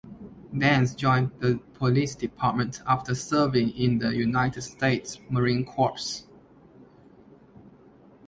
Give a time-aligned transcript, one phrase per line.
[0.51, 6.23] Danz joined the Police Department after serving in the United States Marine Corps.